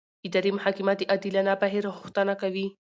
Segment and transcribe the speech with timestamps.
[0.27, 2.67] اداري محاکمه د عادلانه بهیر غوښتنه کوي.